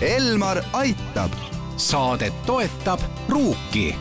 [0.00, 1.30] Elmar aitab.
[1.76, 3.94] saadet toetab Ruuki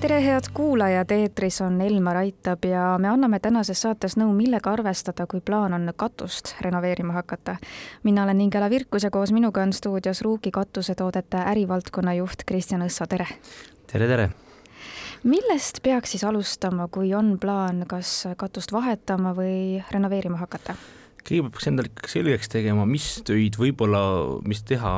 [0.00, 5.24] tere, head kuulajad, eetris on Elmar Aitab ja me anname tänases saates nõu, millega arvestada,
[5.26, 7.56] kui plaan on katust renoveerima hakata.
[8.02, 13.06] mina olen Ingela Virkus ja koos minuga on stuudios Ruuki katusetoodete ärivaldkonna juht Kristjan Õssa,
[13.08, 13.26] tere!
[13.92, 14.28] tere, tere!
[15.22, 20.76] millest peaks siis alustama, kui on plaan kas katust vahetama või renoveerima hakata?
[21.24, 24.00] Kõigepealt peaks endale ikkagi selgeks tegema, mis töid võib-olla,
[24.44, 24.94] mis teha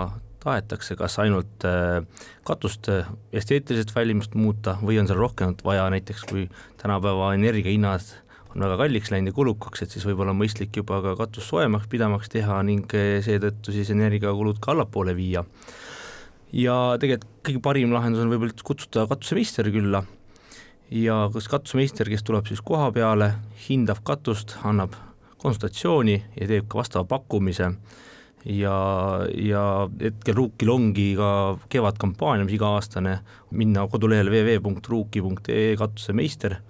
[0.46, 2.02] tahetakse, kas ainult äh,
[2.46, 3.00] katuste
[3.34, 6.46] esteetiliselt välimust muuta või on seal rohkem vaja, näiteks kui
[6.82, 8.12] tänapäeva energiahinnad
[8.54, 11.90] on väga kalliks läinud ja kulukaks, et siis võib-olla on mõistlik juba ka katust soojemaks,
[11.92, 15.44] pidamaks teha ning äh, seetõttu siis energiakulud ka allapoole viia.
[16.52, 20.04] ja tegelikult kõige parim lahendus on võib-olla kutsuda katusemeister külla
[20.90, 23.32] ja kas katusemeister, kes tuleb siis koha peale,
[23.66, 24.94] hindab katust, annab
[25.46, 27.70] konsultatsiooni ja teeb ka vastava pakkumise.
[28.46, 28.76] Ja,
[29.42, 29.62] ja
[29.98, 31.30] hetkel Ruukil ongi ka
[31.72, 33.16] kevadkampaania, mis iga-aastane,
[33.58, 36.60] minna kodulehele www.ruuki.ee katusemeister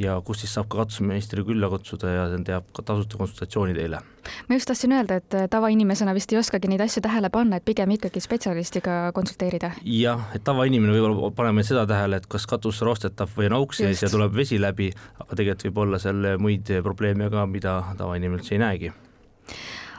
[0.00, 4.00] ja kus siis saab ka katusemeistri külla kutsuda ja teab ka tasuta konsultatsiooni teile.
[4.48, 7.90] ma just tahtsin öelda, et tavainimesena vist ei oskagi neid asju tähele panna, et pigem
[7.96, 9.72] ikkagi spetsialistiga konsulteerida.
[9.84, 14.02] jah, et tavainimene võib-olla paneme seda tähele, et kas katus roostetab või on auk sees
[14.02, 18.56] ja tuleb vesi läbi, aga tegelikult võib olla seal muid probleeme ka, mida tavainimene üldse
[18.56, 18.92] ei näegi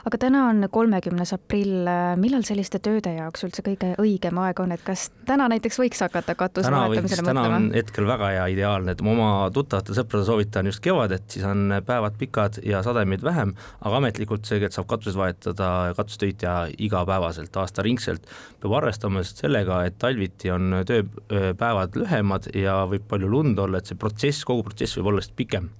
[0.08, 1.88] aga täna on kolmekümnes aprill,
[2.20, 6.34] millal selliste tööde jaoks üldse kõige õigem aeg on, et kas täna näiteks võiks hakata
[6.38, 7.44] katuse vahetamisele mõtlema?
[7.46, 11.46] täna on hetkel väga hea ideaalne, et ma oma tuttavatele sõpradele soovitan just kevadet, siis
[11.48, 16.40] on päevad pikad ja sademeid vähem, aga ametlikult seega, et saab katused vahetada ja katustöid
[16.42, 18.26] teha igapäevaselt, aastaringselt.
[18.62, 23.98] peab arvestama sellega, et talviti on tööpäevad lühemad ja võib palju lund olla, et see
[23.98, 25.70] protsess, kogu protsess võib olla lihtsalt pikem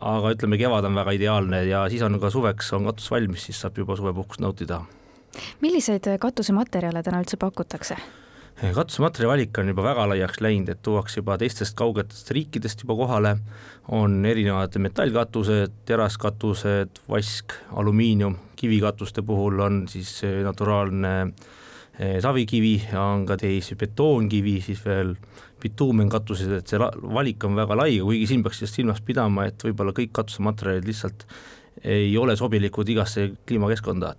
[0.00, 3.60] aga ütleme, kevad on väga ideaalne ja siis on ka suveks on katus valmis, siis
[3.60, 4.82] saab juba suvepuhkust nautida.
[5.60, 7.96] milliseid katusematerjale täna üldse pakutakse?
[8.56, 13.36] katusematerjali valik on juba väga laiaks läinud, et tuuakse juba teistest kaugetest riikidest juba kohale,
[13.92, 21.52] on erinevad metallkatused, teraskatused, vask, alumiinium, kivikatuste puhul on siis naturaalne eh,
[21.98, 25.16] savikivi ja on ka teisi betoonkivi, siis veel.
[25.56, 29.94] Bituumenkatused, et see valik on väga lai, kuigi siin peaks just silmas pidama, et võib-olla
[29.96, 31.24] kõik katusematerjalid lihtsalt
[31.80, 34.12] ei ole sobilikud igasse kliimakeskkonda.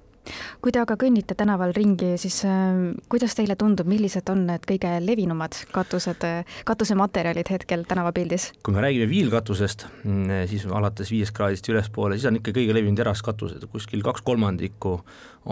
[0.62, 4.92] Kui te aga kõnnite tänaval ringi, siis äh, kuidas teile tundub, millised on need kõige
[5.04, 6.26] levinumad katused,
[6.68, 8.50] katusematerjalid hetkel tänavapildis?
[8.66, 12.98] kui me räägime viilkatusest, mm, siis alates viiest kraadist ülespoole, siis on ikka kõige levinum
[13.00, 14.98] teraskatused, kuskil kaks kolmandikku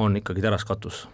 [0.01, 1.05] on ikkagi teraskatus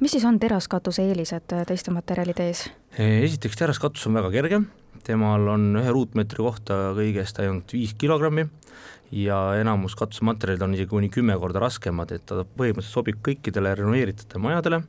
[0.00, 2.66] mis siis on teraskatuse eelised äh, teiste materjalide ees?
[2.98, 4.62] esiteks, teraskatus on väga kerge,
[5.06, 8.46] temal on ühe ruutmeetri kohta kõigest ainult viis kilogrammi
[9.12, 14.38] ja enamus katusematerjalid on isegi kuni kümme korda raskemad, et ta põhimõtteliselt sobib kõikidele renoveeritud
[14.40, 14.82] majadele,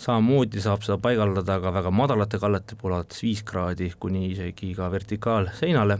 [0.00, 4.88] samamoodi saab seda paigaldada ka väga madalate kallete puhul, alates viis kraadi kuni isegi ka
[4.92, 5.98] vertikaalseinale.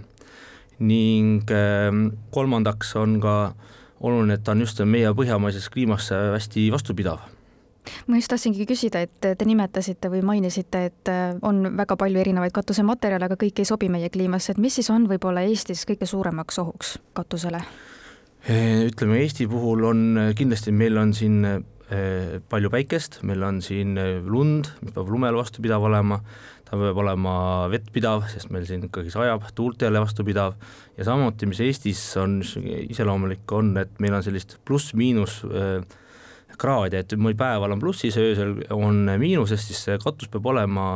[0.79, 3.35] Ning ähm, kolmandaks on ka
[4.01, 7.27] oluline, et ta on just meie põhjamaises kliimasse hästi vastupidav
[8.07, 12.55] ma just tahtsingi küsida, et te nimetasite või mainisite, et äh, on väga palju erinevaid
[12.57, 16.61] katusematerjale, aga kõik ei sobi meie kliimasse, et mis siis on võib-olla Eestis kõige suuremaks
[16.65, 17.63] ohuks katusele?
[18.49, 20.05] ütleme Eesti puhul on
[20.39, 25.37] kindlasti, meil on siin äh, palju päikest, meil on siin äh, lund, mis peab lumele
[25.37, 26.21] vastupidav olema,
[26.69, 27.35] ta peab olema
[27.73, 30.59] vettpidav, sest meil siin ikkagi sajab, tuultele vastupidav.
[30.99, 32.41] Ja samuti, mis Eestis on
[32.89, 35.99] iseloomulik, on, et meil on sellist pluss-miinus äh,
[36.59, 40.89] kraadi, et meil päeval on plussis, öösel on miinuses, siis see katus peab olema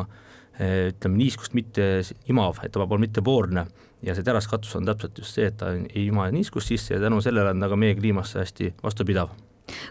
[0.59, 1.89] eh, ütleme niiskust mitte
[2.33, 3.67] imav, et ta peab olema mittepoorne
[4.03, 7.21] ja see teraskatus on täpselt just see, et ta ei ima niiskust sisse ja tänu
[7.23, 9.31] sellele on ta ka meie kliimasse hästi vastupidav.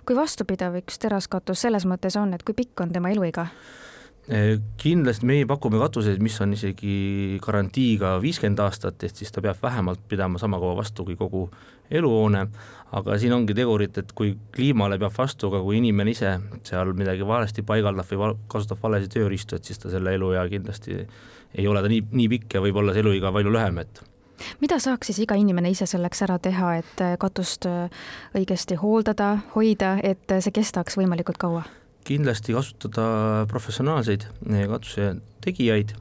[0.05, 3.47] kui vastupidav üks teraskatus selles mõttes on, et kui pikk on tema eluiga?
[4.29, 9.57] Eh, kindlasti meie pakume katuseid, mis on isegi garantiiga viiskümmend aastat, ehk siis ta peab
[9.63, 11.47] vähemalt pidama sama kaua vastu kui kogu
[11.89, 12.43] eluhoone,
[12.99, 16.35] aga siin ongi tegurid, et kui kliimale peab vastu, aga kui inimene ise
[16.69, 21.67] seal midagi valesti paigaldab või kasutab valesid tööriistu, et siis ta selle eluea kindlasti ei
[21.67, 24.05] ole ta nii, nii pikk ja võib olla see eluiga palju lühem, et
[24.61, 27.65] mida saaks siis iga inimene ise selleks ära teha, et katust
[28.37, 31.65] õigesti hooldada, hoida, et see kestaks võimalikult kaua?
[32.07, 35.11] Kindlasti kasutada professionaalseid eh, katuse
[35.43, 35.93] tegijaid,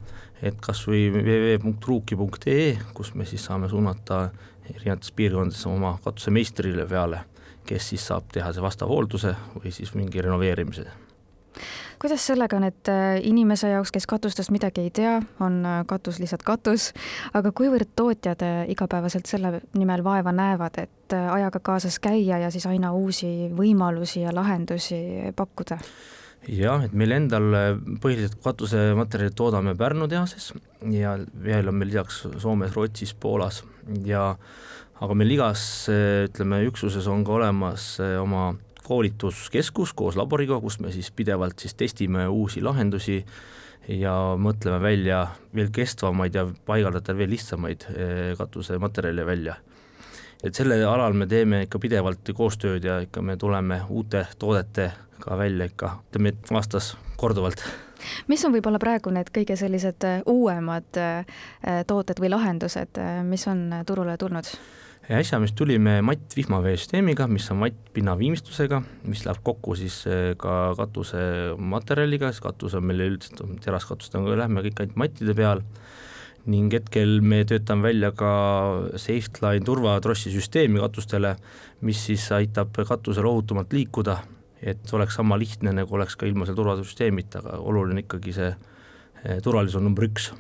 [0.43, 4.31] et kas või www.ruuki.ee, kus me siis saame suunata
[4.71, 7.25] erinevates piirkondades oma katusemeistrile peale,
[7.69, 11.10] kes siis saab teha see vastava hoolduse või siis mingi renoveerimise
[12.01, 16.21] kuidas sellega on, et äh, inimese jaoks, kes katustest midagi ei tea, on äh, katus
[16.23, 16.91] lihtsalt katus,
[17.37, 22.67] aga kuivõrd tootjad äh, igapäevaselt selle nimel vaeva näevad, et ajaga kaasas käia ja siis
[22.71, 25.03] aina uusi võimalusi ja lahendusi
[25.37, 25.81] pakkuda?
[26.49, 27.53] jah, et meil endal
[28.01, 30.55] põhiliselt katusematerjali toodame Pärnu tehases
[30.89, 33.61] ja veel on meil lisaks Soomes, Rootsis, Poolas
[34.09, 34.31] ja
[35.05, 37.91] aga meil igas ütleme, üksuses on ka olemas
[38.23, 38.55] oma
[38.91, 43.21] koolituskeskus koos laboriga, kus me siis pidevalt siis testime uusi lahendusi
[43.89, 45.21] ja mõtleme välja
[45.55, 49.55] veel kestvamaid ja paigaldada veel lihtsamaid eh, katusematerjale välja.
[50.43, 55.71] et sellel alal me teeme ikka pidevalt koostööd ja ikka me tuleme uute toodetega välja
[55.71, 57.63] ikka, ütleme, et aastas korduvalt
[58.29, 61.41] mis on võib-olla praegu need kõige sellised eh, uuemad eh,
[61.87, 64.51] tooted või lahendused, mis on turule tulnud?
[65.11, 68.79] Äsja me just tulime matt-vihmaveesüsteemiga, mis on mattpinna viimistlusega,
[69.11, 74.63] mis läheb kokku siis eh, ka katusematerjaliga, sest katus on meil üldiselt, teraskatused on, lähme
[74.67, 75.65] kõik ainult mattide peal,
[76.51, 78.31] ning hetkel me töötame välja ka
[78.95, 81.35] Safeline turvatrossi süsteemi katustele,
[81.87, 84.21] mis siis aitab katusel ohutumalt liikuda,
[84.63, 89.43] et oleks sama lihtne, nagu oleks ka ilma selle turvasüsteemita, aga oluline ikkagi see eh,
[89.43, 90.31] turvalisus on number üks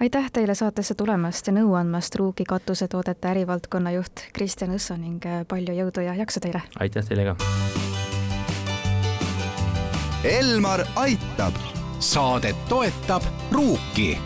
[0.00, 5.44] aitäh teile saatesse tulemast ja nõu andmast Ruugi katusetoodete ärivaldkonna juht Kristjan Õsso ning äh,
[5.48, 6.62] palju jõudu ja jaksu teile!
[6.80, 7.36] aitäh teile ka!
[10.24, 11.54] Elmar aitab.
[11.98, 13.22] saadet toetab
[13.52, 14.18] Ruuki